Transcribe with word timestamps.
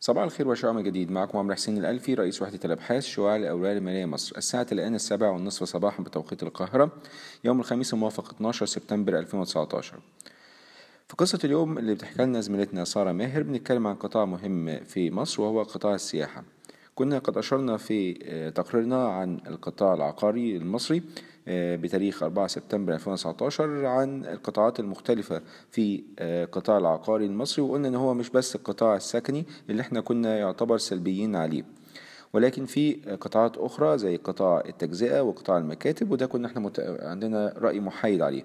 صباح 0.00 0.24
الخير 0.24 0.48
وشعم 0.48 0.80
جديد؟ 0.80 1.10
معكم 1.10 1.38
عمرو 1.38 1.54
حسين 1.54 1.78
الألفي 1.78 2.14
رئيس 2.14 2.42
وحدة 2.42 2.58
الأبحاث 2.64 3.04
شعاع 3.04 3.36
الأوراق 3.36 3.70
المالية 3.72 4.04
مصر. 4.06 4.36
الساعة 4.36 4.66
الآن 4.72 4.94
السابعة 4.94 5.32
والنصف 5.32 5.64
صباحا 5.64 6.02
بتوقيت 6.02 6.42
القاهرة. 6.42 6.90
يوم 7.44 7.60
الخميس 7.60 7.94
الموافق 7.94 8.34
12 8.34 8.66
سبتمبر 8.66 9.18
2019 9.18 10.00
في 11.08 11.16
قصة 11.16 11.38
اليوم 11.44 11.78
اللي 11.78 11.94
بتحكي 11.94 12.22
لنا 12.22 12.40
زميلتنا 12.40 12.84
سارة 12.84 13.12
ماهر 13.12 13.42
بنتكلم 13.42 13.86
عن 13.86 13.94
قطاع 13.94 14.24
مهم 14.24 14.80
في 14.84 15.10
مصر 15.10 15.42
وهو 15.42 15.62
قطاع 15.62 15.94
السياحة. 15.94 16.44
كنا 16.94 17.18
قد 17.18 17.38
أشرنا 17.38 17.76
في 17.76 18.12
تقريرنا 18.54 19.08
عن 19.08 19.40
القطاع 19.46 19.94
العقاري 19.94 20.56
المصري. 20.56 21.02
بتاريخ 21.50 22.22
4 22.22 22.46
سبتمبر 22.46 22.92
2019 22.94 23.86
عن 23.86 24.24
القطاعات 24.24 24.80
المختلفة 24.80 25.42
في 25.70 26.02
القطاع 26.20 26.78
العقاري 26.78 27.26
المصري 27.26 27.64
وقلنا 27.64 27.88
إن 27.88 27.94
هو 27.94 28.14
مش 28.14 28.30
بس 28.30 28.56
القطاع 28.56 28.96
السكني 28.96 29.46
اللي 29.70 29.82
إحنا 29.82 30.00
كنا 30.00 30.38
يعتبر 30.38 30.78
سلبيين 30.78 31.36
عليه. 31.36 31.62
ولكن 32.32 32.64
في 32.64 32.94
قطاعات 33.20 33.56
أخرى 33.56 33.98
زي 33.98 34.16
قطاع 34.16 34.62
التجزئة 34.66 35.20
وقطاع 35.20 35.58
المكاتب 35.58 36.10
وده 36.10 36.26
كنا 36.26 36.46
إحنا 36.48 36.60
مت... 36.60 36.80
عندنا 37.02 37.54
رأي 37.56 37.80
محايد 37.80 38.22
عليه. 38.22 38.42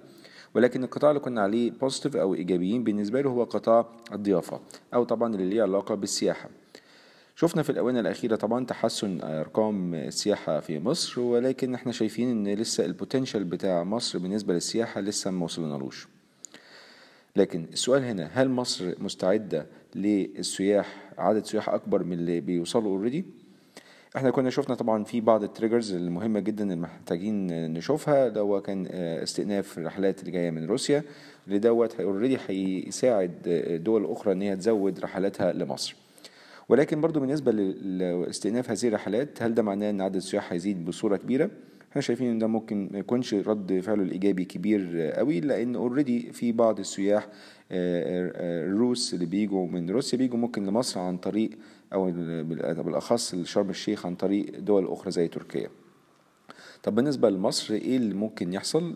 ولكن 0.56 0.84
القطاع 0.84 1.10
اللي 1.12 1.20
كنا 1.20 1.42
عليه 1.42 1.72
positive 1.72 2.16
أو 2.16 2.34
إيجابيين 2.34 2.84
بالنسبة 2.84 3.22
له 3.22 3.30
هو 3.30 3.44
قطاع 3.44 3.86
الضيافة 4.14 4.60
أو 4.94 5.04
طبعا 5.04 5.36
اللي 5.36 5.50
ليه 5.50 5.62
علاقة 5.62 5.96
بالسياحة. 5.96 6.50
شفنا 7.36 7.64
في 7.64 7.70
الآونة 7.70 8.00
الأخيرة 8.00 8.36
طبعا 8.36 8.66
تحسن 8.66 9.22
أرقام 9.22 9.96
السياحة 9.96 10.60
في 10.60 10.80
مصر 10.80 11.22
ولكن 11.22 11.74
إحنا 11.74 11.92
شايفين 11.92 12.30
إن 12.32 12.54
لسه 12.60 12.86
ال 12.86 12.92
potential 12.92 13.44
بتاع 13.44 13.84
مصر 13.84 14.20
بالنسبة 14.20 14.54
للسياحة 14.54 15.02
لسه 15.02 15.32
ما 15.32 15.46
وصلنالوش. 15.46 16.08
لكن 17.36 17.66
السؤال 17.74 18.04
هنا 18.04 18.30
هل 18.34 18.50
مصر 18.50 18.94
مستعدة 19.00 19.66
للسياح 19.96 21.12
عدد 21.18 21.46
سياح 21.46 21.70
أكبر 21.70 22.04
من 22.04 22.14
اللي 22.14 22.40
بيوصلوا 22.42 22.98
already؟ 22.98 23.26
إحنا 24.16 24.32
كنا 24.32 24.50
شفنا 24.50 24.76
طبعا 24.76 25.04
في 25.04 25.22
بعض 25.22 25.44
ال 25.44 25.50
triggers 25.50 25.94
المهمة 25.94 26.40
جدا 26.40 26.64
اللي 26.64 26.76
محتاجين 26.76 27.48
نشوفها 27.74 28.28
ده 28.28 28.42
هو 28.42 28.62
كان 28.62 28.88
استئناف 28.96 29.78
الرحلات 29.78 30.20
اللي 30.20 30.32
جاية 30.32 30.52
من 30.52 30.66
روسيا. 30.66 31.04
اللي 31.48 31.60
دوت 31.60 32.00
already 32.00 32.38
هيساعد 32.48 33.32
دول 33.84 34.06
أخرى 34.12 34.34
إن 34.34 34.42
هي 34.42 34.56
تزود 34.56 35.00
رحلاتها 35.00 35.54
لمصر. 35.54 35.96
ولكن 36.70 37.02
برضو 37.02 37.20
بالنسبة 37.20 37.52
لاستئناف 37.52 38.72
هذه 38.72 38.88
الرحلات 38.88 39.44
هل 39.44 39.54
ده 39.54 39.64
معناه 39.64 39.90
إن 39.90 40.02
عدد 40.02 40.16
السياح 40.16 40.54
هيزيد 40.54 40.86
بصورة 40.86 41.18
كبيرة؟ 41.18 41.50
إحنا 41.92 42.02
شايفين 42.02 42.30
إن 42.30 42.40
ده 42.40 42.48
ممكن 42.48 42.90
ما 42.92 43.00
يكونش 43.00 43.34
رد 43.34 43.80
فعله 43.80 44.04
الإيجابي 44.04 44.46
كبير 44.46 45.12
قوي 45.16 45.40
لأن 45.40 45.76
already 45.76 46.32
في 46.32 46.52
بعض 46.52 46.80
السياح 46.80 47.28
الروس 47.72 49.14
اللي 49.14 49.26
بيجوا 49.26 49.68
من 49.68 49.90
روسيا 49.90 50.18
بيجوا 50.18 50.38
ممكن 50.38 50.66
لمصر 50.66 51.00
عن 51.00 51.18
طريق 51.18 51.50
أو 51.94 52.12
بالأخص 52.84 53.34
لشرم 53.36 53.70
الشيخ 53.70 54.06
عن 54.06 54.16
طريق 54.16 54.60
دول 54.60 54.88
أخرى 54.88 55.12
زي 55.12 55.28
تركيا 55.28 55.68
طب 56.84 56.96
بالنسبة 56.96 57.30
لمصر 57.30 57.74
إيه 57.74 57.98
اللي 57.98 58.14
ممكن 58.14 58.54
يحصل 58.54 58.94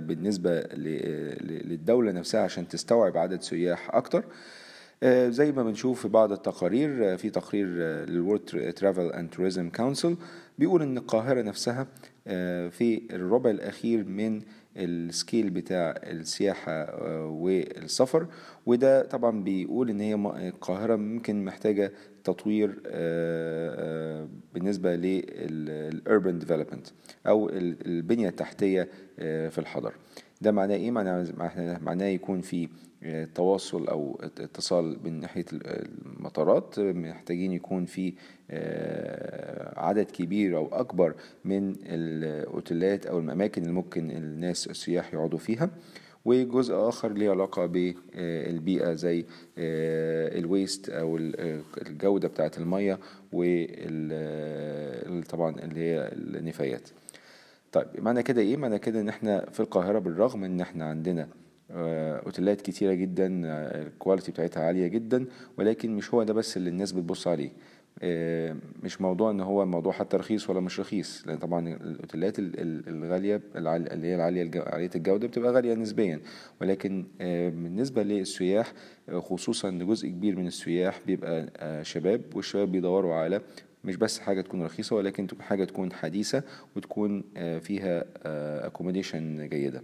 بالنسبة 0.00 0.60
للدولة 0.60 2.12
نفسها 2.12 2.40
عشان 2.40 2.68
تستوعب 2.68 3.16
عدد 3.16 3.40
سياح 3.42 3.94
أكتر 3.94 4.24
زي 5.04 5.52
ما 5.52 5.62
بنشوف 5.62 6.02
في 6.02 6.08
بعض 6.08 6.32
التقارير 6.32 7.16
في 7.16 7.30
تقرير 7.30 7.66
لل 8.06 8.25
World 8.25 8.72
Travel 8.76 9.12
and 9.12 9.30
Tourism 9.30 9.70
Council 9.70 10.16
بيقول 10.58 10.82
إن 10.82 10.98
القاهرة 10.98 11.42
نفسها 11.42 11.86
في 12.70 13.02
الربع 13.10 13.50
الأخير 13.50 14.04
من 14.04 14.42
ال 14.76 14.88
scale 14.88 15.50
بتاع 15.50 15.94
السياحة 16.02 16.96
والسفر. 17.26 18.26
وده 18.66 19.02
طبعا 19.02 19.42
بيقول 19.44 19.90
إن 19.90 20.00
هي 20.00 20.14
القاهرة 20.48 20.96
ممكن 20.96 21.44
محتاجة 21.44 21.92
تطوير 22.24 22.80
بالنسبة 24.54 24.96
لل 24.96 25.37
urban 25.37 26.38
development 26.38 26.86
أو 27.26 27.48
البنية 27.86 28.28
التحتية 28.28 28.88
في 29.18 29.58
الحضر. 29.58 29.94
ده 30.40 30.52
معناه 30.52 30.74
إيه؟ 30.76 30.90
معناه 30.90 31.78
معناه 31.82 32.06
يكون 32.06 32.40
في 32.40 32.68
تواصل 33.34 33.88
أو 33.88 34.20
اتصال 34.22 34.96
من 35.04 35.20
ناحية 35.20 35.44
المطارات 35.52 36.78
محتاجين 36.80 37.52
يكون 37.52 37.84
في 37.84 38.12
عدد 39.76 40.10
كبير 40.10 40.56
أو 40.56 40.68
أكبر 40.72 41.14
من 41.44 41.74
الأوتيلات 41.86 43.06
أو 43.06 43.18
الاماكن 43.18 43.62
اللي 43.62 43.72
ممكن 43.72 44.10
الناس 44.10 44.66
السياح 44.66 45.14
يقعدوا 45.14 45.38
فيها. 45.38 45.70
وجزء 46.24 46.74
آخر 46.74 47.12
ليه 47.12 47.30
علاقة 47.30 47.66
بالبيئه 47.66 48.92
زي 48.94 49.24
ال 50.38 50.46
waste 50.46 50.88
أو 50.90 51.16
الجودة 51.86 52.28
بتاعة 52.28 52.52
المية 52.58 52.98
وطبعا 53.32 53.90
اللي 55.64 55.80
هي 55.80 56.10
النفايات. 56.12 56.88
طيب 57.72 57.86
معنى 57.98 58.22
كده 58.22 58.40
إيه؟ 58.42 58.56
معنى 58.56 58.78
كده 58.78 59.00
إن 59.00 59.08
إحنا 59.08 59.50
في 59.50 59.60
القاهرة 59.60 59.98
بالرغم 59.98 60.44
إن 60.44 60.60
إحنا 60.60 60.84
عندنا 60.84 61.28
أوتيلات 62.26 62.60
كتيرة 62.60 62.92
جدا 62.94 63.28
ال 63.82 63.88
quality 63.88 64.32
بتاعتها 64.32 64.62
عالية 64.62 64.86
جدا 64.86 65.26
ولكن 65.58 65.96
مش 65.96 66.14
هو 66.14 66.22
ده 66.22 66.32
بس 66.34 66.56
اللي 66.56 66.70
الناس 66.70 66.92
بتبص 66.92 67.26
عليه. 67.28 67.50
مش 68.82 69.00
موضوع 69.00 69.30
إن 69.30 69.40
هو 69.40 69.62
الموضوع 69.62 69.92
حتى 69.92 70.16
رخيص 70.16 70.50
ولا 70.50 70.60
مش 70.60 70.80
رخيص 70.80 71.26
لأن 71.26 71.38
طبعا 71.38 71.68
الأوتيلات 71.68 72.34
الغالية 72.38 73.40
اللي 73.56 74.06
هي 74.06 74.14
العالية 74.14 74.60
عالية 74.62 74.90
الجودة 74.96 75.28
بتبقى 75.28 75.52
غالية 75.52 75.74
نسبيا. 75.74 76.20
ولكن 76.60 77.04
بالنسبة 77.50 78.02
للسياح 78.02 78.72
خصوصا 79.18 79.70
لجزء 79.70 80.08
كبير 80.08 80.36
من 80.36 80.46
السياح 80.46 81.00
بيبقى 81.06 81.48
شباب 81.84 82.22
والشباب 82.34 82.72
بيدوروا 82.72 83.14
على 83.14 83.40
مش 83.84 83.96
بس 83.96 84.18
حاجة 84.18 84.40
تكون 84.40 84.62
رخيصة 84.62 84.96
ولكن 84.96 85.26
حاجة 85.40 85.64
تكون 85.64 85.92
حديثة 85.92 86.42
وتكون 86.76 87.24
فيها 87.60 88.04
اكوموديشن 88.66 89.48
جيدة. 89.48 89.82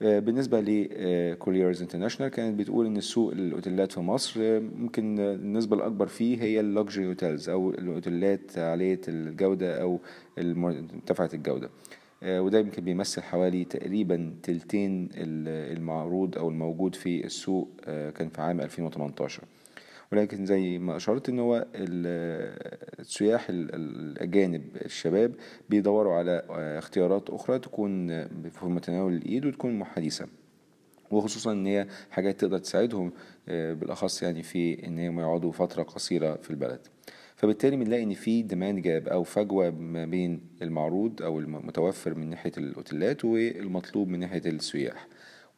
بالنسبة 0.00 0.60
ل 0.60 0.74
Colliers 0.74 1.82
International 1.82 2.30
كانت 2.30 2.58
بتقول 2.58 2.86
إن 2.86 2.96
السوق 2.96 3.32
الاوتيلات 3.32 3.92
في 3.92 4.00
مصر 4.00 4.60
ممكن 4.60 5.18
النسبة 5.20 5.76
الأكبر 5.76 6.06
فيه 6.06 6.42
هي 6.42 6.60
ال 6.60 6.67
luxury 6.67 7.06
hotels 7.06 7.48
أو 7.48 7.70
الأوتيلات 7.70 8.58
عالية 8.58 9.00
الجودة 9.08 9.82
أو 9.82 10.00
مرتفعة 10.38 11.30
الجودة. 11.34 11.70
وده 12.22 12.58
يمكن 12.58 12.84
بيمثل 12.84 13.22
حوالي 13.22 13.64
تقريبا 13.64 14.34
تلتين 14.42 15.08
المعروض 15.16 16.38
أو 16.38 16.48
الموجود 16.48 16.94
في 16.94 17.24
السوق 17.24 17.68
كان 17.86 18.28
في 18.28 18.40
عام 18.40 18.60
2018 18.60 19.42
ولكن 20.14 20.46
زي 20.46 20.78
ما 20.78 20.96
أشرت 20.96 21.28
إن 21.28 21.38
هو 21.38 21.66
السياح 21.74 23.46
الأجانب 23.50 24.62
الشباب 24.84 25.34
بيدوروا 25.70 26.14
على 26.14 26.42
اختيارات 26.78 27.30
أخرى 27.30 27.58
تكون 27.58 28.08
في 28.50 28.66
متناول 28.66 29.14
الإيد 29.14 29.46
وتكون 29.46 29.84
حديثه 29.84 30.26
وخصوصا 31.10 31.52
إن 31.52 31.66
هي 31.66 31.86
حاجات 32.10 32.40
تقدر 32.40 32.58
تساعدهم 32.58 33.12
بالأخص 33.48 34.22
يعني 34.22 34.42
في 34.42 34.86
إن 34.86 35.06
هم 35.08 35.20
يقعدوا 35.20 35.52
فترة 35.52 35.82
قصيرة 35.82 36.36
في 36.36 36.50
البلد. 36.50 36.80
فبالتالي 37.36 37.76
بنلاقي 37.76 38.02
إن 38.02 38.14
في 38.14 38.42
demand 38.42 38.82
gap 38.82 39.08
أو 39.08 39.22
فجوة 39.22 39.70
ما 39.70 40.04
بين 40.04 40.40
المعروض 40.62 41.22
أو 41.22 41.38
المتوفر 41.38 42.14
من 42.14 42.30
ناحية 42.30 42.52
الأوتيلات 42.58 43.24
والمطلوب 43.24 44.08
من 44.08 44.18
ناحية 44.20 44.42
السياح. 44.46 45.08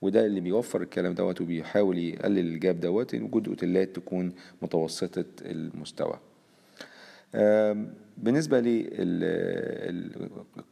وده 0.02 0.26
اللي 0.26 0.40
بيوفر 0.40 0.82
الكلام 0.82 1.14
دوت 1.14 1.40
وبيحاول 1.40 1.98
يقلل 1.98 2.38
ال 2.38 2.49
gap 2.49 2.80
دوت 2.80 3.14
وجود 3.14 3.48
اوتيلات 3.48 3.96
تكون 3.96 4.32
متوسطة 4.62 5.24
المستوى. 5.42 6.18
بالنسبة 8.18 8.60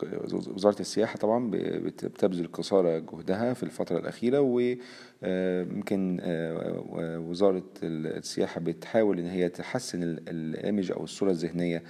لوزارة 0.03 0.81
السياحة 0.81 1.17
طبعا 1.17 1.51
بتبذل 1.53 2.47
قصارى 2.53 3.01
جهدها 3.01 3.55
في 3.55 3.63
الفترة 3.63 3.99
الأخيرة 3.99 4.41
ويمكن 4.41 6.21
وزارة 7.29 7.65
السياحة 7.83 8.61
بتحاول 8.61 9.19
إن 9.19 9.27
هي 9.27 9.49
تحسن 9.49 10.03
الإيمج 10.29 10.93
أو 10.93 11.05
الصورة 11.05 11.31
الذهنية 11.31 11.83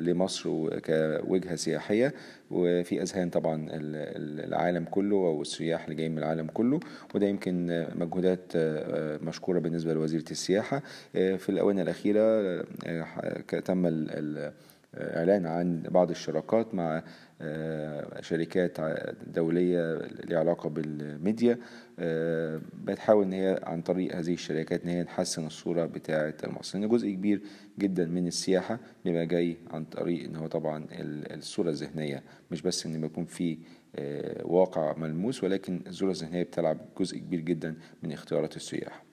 لمصر 0.00 0.78
كوجهة 0.78 1.56
سياحية 1.56 2.14
وفي 2.50 3.02
أذهان 3.02 3.30
طبعا 3.30 3.66
العالم 3.72 4.84
كله 4.84 5.16
أو 5.16 5.42
السياح 5.42 5.84
اللي 5.84 5.94
جايين 5.94 6.12
من 6.12 6.18
العالم 6.18 6.46
كله 6.46 6.80
وده 7.14 7.26
يمكن 7.26 7.86
مجهودات 7.94 8.52
مشكورة 9.22 9.58
بالنسبة 9.58 9.94
لوزيرة 9.94 10.24
السياحة. 10.30 10.82
في 11.12 11.48
الآونة 11.48 11.82
الأخيرة 11.82 12.62
تم 13.64 13.86
إعلان 14.94 15.46
عن 15.46 15.82
بعض 15.82 16.10
الشراكات 16.10 16.74
مع 16.74 17.02
شركات 18.20 18.76
دولية 19.26 19.94
ليها 20.24 20.38
علاقة 20.38 20.68
بالميديا. 20.68 21.58
بتحاول 22.84 23.24
إن 23.24 23.32
هي 23.32 23.60
عن 23.62 23.82
طريق 23.82 24.16
هذه 24.16 24.32
الشركات 24.34 24.82
إن 24.82 24.88
هي 24.88 25.04
تحسن 25.04 25.46
الصورة 25.46 25.86
بتاعة 25.86 26.34
مصر 26.44 26.78
لأن 26.78 26.88
جزء 26.88 27.10
كبير 27.10 27.40
جدا 27.78 28.06
من 28.06 28.26
السياحة 28.26 28.78
بيبقى 29.04 29.26
جاي 29.26 29.56
عن 29.70 29.84
طريق 29.84 30.24
إن 30.24 30.36
هو 30.36 30.46
طبعا 30.46 30.86
الصورة 30.92 31.70
الذهنية. 31.70 32.22
مش 32.50 32.62
بس 32.62 32.86
إن 32.86 33.04
يكون 33.04 33.24
في 33.24 33.58
واقع 34.42 34.96
ملموس 34.96 35.44
ولكن 35.44 35.80
الصورة 35.86 36.10
الذهنية 36.10 36.42
بتلعب 36.42 36.78
جزء 37.00 37.18
كبير 37.18 37.40
جدا 37.40 37.74
من 38.02 38.12
اختيارات 38.12 38.56
السياح 38.56 39.04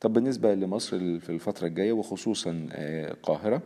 طب 0.00 0.12
بالنسبة 0.12 0.54
لمصر 0.54 1.18
في 1.18 1.30
الفترة 1.30 1.66
الجاية 1.66 1.92
وخصوصا 1.92 2.68
القاهرة 2.72 3.62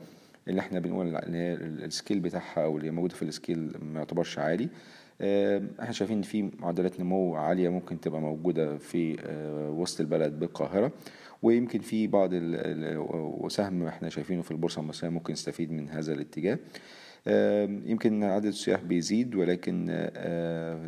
اللي 0.48 0.60
إحنا 0.60 0.80
بنقول 0.80 1.16
ان 1.16 1.34
هي 1.34 1.54
ال 1.54 1.65
scale 1.65 2.20
بتاعها 2.20 2.64
أو 2.64 2.78
اللي 2.78 2.90
موجودة 2.90 3.14
في 3.14 3.22
ال 3.22 3.31
scale 3.31 3.72
ما 3.82 3.98
يعتبرش 3.98 4.38
عالي. 4.38 4.68
إحنا 5.80 5.92
شايفين 5.92 6.22
في 6.22 6.50
معدلات 6.58 7.00
نمو 7.00 7.34
عالية 7.34 7.68
ممكن 7.68 8.00
تبقى 8.00 8.20
موجودة 8.20 8.78
في 8.78 9.16
وسط 9.76 10.00
البلد 10.00 10.38
بالقاهرة. 10.40 10.92
ويمكن 11.42 11.78
في 11.78 12.06
بعض 12.06 12.30
وسهم 13.44 13.86
إحنا 13.86 14.08
شايفينه 14.08 14.42
في 14.42 14.50
البورصة 14.50 14.80
المصرية 14.80 15.10
ممكن 15.10 15.32
يستفيد 15.32 15.72
من 15.72 15.88
هذا 15.90 16.12
الاتجاه. 16.12 16.58
يمكن 17.86 18.24
عدد 18.24 18.46
السياح 18.46 18.80
بيزيد 18.82 19.34
ولكن 19.34 20.08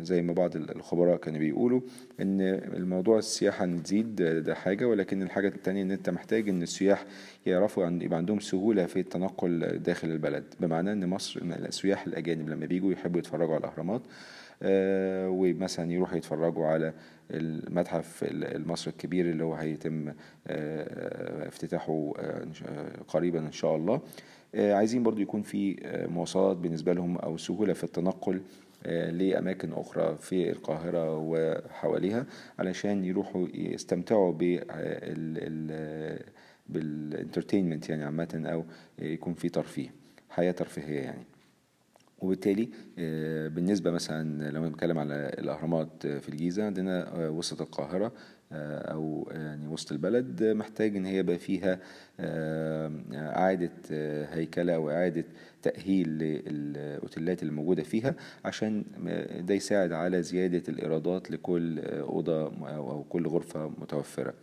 زي 0.03 0.21
ما 0.21 0.33
بعض 0.33 0.55
الخبراء 0.55 1.17
كانوا 1.17 1.39
بيقولوا 1.39 1.81
إن 2.21 2.41
الموضوع 2.73 3.17
السياحة 3.17 3.63
إن 3.65 3.83
تزيد 3.83 4.15
ده 4.15 4.55
حاجة 4.55 4.85
ولكن 4.87 5.21
الحاجة 5.21 5.47
التانية 5.47 5.81
إن 5.81 5.91
أنت 5.91 6.09
محتاج 6.09 6.49
إن 6.49 6.61
السياح 6.61 7.05
يعرفوا 7.45 7.85
يبقى 8.01 8.17
عندهم 8.17 8.39
سهولة 8.39 8.85
في 8.85 8.99
التنقل 8.99 9.79
داخل 9.83 10.09
البلد. 10.11 10.43
بمعنى 10.59 10.91
إن 10.91 11.07
مصر 11.09 11.39
السياح 11.43 12.05
الأجانب 12.07 12.49
لما 12.49 12.65
بيجوا 12.65 12.91
يحبوا 12.91 13.19
يتفرجوا 13.19 13.53
على 13.55 13.59
الأهرامات 13.63 14.01
ومثلا 15.31 15.91
يروحوا 15.91 16.17
يتفرجوا 16.17 16.65
على 16.65 16.93
المتحف 17.31 18.23
المصري 18.31 18.91
الكبير 18.91 19.29
اللي 19.29 19.43
هو 19.43 19.53
هيتم 19.53 20.13
افتتاحه 21.47 22.13
قريبا 23.07 23.39
إن 23.39 23.51
شاء 23.51 23.75
الله. 23.75 24.01
عايزين 24.55 25.03
برضو 25.03 25.21
يكون 25.21 25.41
في 25.41 25.77
مواصلات 26.09 26.57
بالنسبة 26.57 26.93
لهم 26.93 27.17
أو 27.17 27.37
سهولة 27.37 27.73
في 27.73 27.83
التنقل 27.83 28.41
لأماكن 28.85 29.73
أخرى 29.73 30.17
في 30.17 30.49
القاهرة 30.51 31.17
وحواليها 31.17 32.25
علشان 32.59 33.05
يروحوا 33.05 33.47
يستمتعوا 33.53 34.33
بال 34.33 34.65
بالإنترتينمنت 36.69 37.89
يعني 37.89 38.03
عامة 38.03 38.43
أو 38.45 38.63
يكون 38.99 39.33
في 39.33 39.49
ترفيه 39.49 39.93
حياة 40.29 40.51
ترفيهية 40.51 40.99
يعني. 40.99 41.23
وبالتالي 42.21 42.69
بالنسبة 43.49 43.91
مثلا 43.91 44.51
لو 44.51 44.61
بنتكلم 44.61 44.97
على 44.99 45.13
الأهرامات 45.39 46.07
في 46.07 46.29
الجيزة 46.29 46.65
عندنا 46.65 47.27
وسط 47.27 47.61
القاهرة 47.61 48.11
أو 48.51 49.29
يعني 49.31 49.67
وسط 49.67 49.91
البلد 49.91 50.43
محتاج 50.43 50.95
إن 50.97 51.05
هي 51.05 51.17
يبقى 51.17 51.37
فيها 51.37 51.79
إعادة 53.13 53.71
هيكلة 54.33 54.75
أو 54.75 54.89
إعادة 54.89 55.25
تأهيل 55.61 56.09
للأوتيلات 56.09 57.41
اللي 57.41 57.53
موجودة 57.53 57.83
فيها 57.83 58.15
عشان 58.45 58.83
ده 59.47 59.53
يساعد 59.53 59.91
على 59.91 60.21
زيادة 60.21 60.63
الإيرادات 60.69 61.31
لكل 61.31 61.79
أوضة 61.79 62.47
أو 62.75 63.03
كل 63.03 63.27
غرفة 63.27 63.67
متوفرة. 63.77 64.33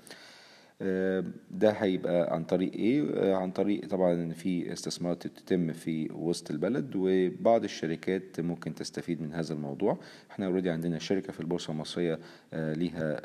ده 1.50 1.70
هيبقى 1.70 2.34
عن 2.34 2.44
طريق 2.44 2.73
إيه؟ 2.73 3.34
عن 3.34 3.50
طريق 3.50 3.87
طبعا 3.88 4.32
في 4.32 4.73
استثمارات 4.73 5.26
تتم 5.26 5.73
في 5.73 6.08
وسط 6.12 6.50
البلد 6.50 6.93
وبعض 6.96 7.64
الشركات 7.64 8.40
ممكن 8.40 8.75
تستفيد 8.75 9.20
من 9.23 9.32
هذا 9.32 9.55
الموضوع. 9.55 9.99
إحنا 10.31 10.46
اوريدي 10.46 10.70
عندنا 10.70 10.99
شركة 10.99 11.32
في 11.32 11.40
البورصة 11.40 11.70
المصرية 11.73 12.19
ليها 12.52 13.20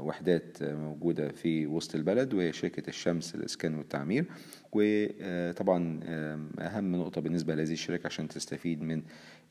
وحدات 0.00 0.62
موجودة 0.62 1.28
في 1.28 1.66
وسط 1.66 1.94
البلد 1.94 2.34
وهي 2.34 2.52
شركة 2.52 2.88
الشمس 2.88 3.36
للاسكان 3.36 3.74
والتعمير. 3.74 4.24
وطبعا 4.72 6.00
أهم 6.58 6.96
نقطة 6.96 7.20
بالنسبة 7.20 7.54
لهذه 7.54 7.72
الشركة 7.72 8.06
عشان 8.06 8.28
تستفيد 8.28 8.82
من 8.82 9.02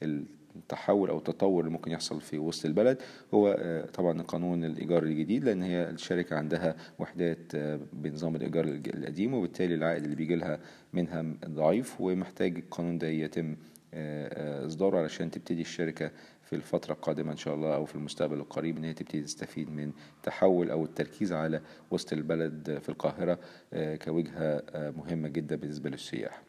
التحول 0.04 1.10
أو 1.10 1.18
التطور 1.18 1.60
اللي 1.63 1.71
ممكن 1.74 1.92
يحصل 1.92 2.21
في 2.21 2.38
وسط 2.38 2.66
البلد 2.66 2.98
هو 3.33 3.57
طبعا 3.94 4.21
قانون 4.21 4.63
الإيجار 4.63 5.04
الجديد 5.04 5.44
لأن 5.44 5.62
هي 5.63 5.89
الشركة 5.89 6.36
عندها 6.36 6.75
وحدات 7.00 7.56
بنظام 7.94 8.36
الإيجار 8.36 8.66
القديم 8.66 9.33
وبالتالي 9.33 9.75
العائد 9.75 10.04
اللي 10.04 10.16
بيجي 10.16 10.36
لها 10.36 10.60
منها 10.94 11.25
ضعيف 11.45 12.01
ومحتاج 12.01 12.57
القانون 12.57 12.98
ده 12.98 13.07
يتم 13.07 13.56
إصداره 13.94 14.97
علشان 14.97 15.31
تبتدي 15.31 15.62
الشركة 15.62 16.12
في 16.44 16.56
الفترة 16.56 16.94
القادمة 16.94 17.31
إن 17.31 17.38
شاء 17.38 17.56
الله 17.56 17.75
أو 17.75 17.86
في 17.86 17.95
المستقبل 17.95 18.38
القريب 18.38 18.77
إن 18.77 18.83
هي 18.83 18.94
تبتدي 18.94 19.21
تستفيد 19.21 19.69
من 19.71 19.91
تحول 20.24 20.71
أو 20.71 20.86
التركيز 20.86 21.33
على 21.33 21.62
وسط 21.91 22.13
البلد 22.13 22.80
في 22.81 22.89
القاهرة 22.89 23.39
كوجهة 23.74 24.63
مهمة 24.97 25.27
جدا 25.27 25.56
بالنسبة 25.56 25.89
للسياح. 25.89 26.41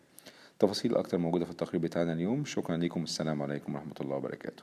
تفاصيل 0.59 0.97
أكتر 0.97 1.19
موجودة 1.19 1.45
في 1.45 1.51
التقرير 1.51 1.81
بتاعنا 1.81 2.13
اليوم. 2.13 2.45
شكرا 2.45 2.77
لكم. 2.77 3.03
السلام 3.03 3.43
عليكم 3.43 3.75
ورحمة 3.75 3.95
الله 4.01 4.17
وبركاته. 4.17 4.63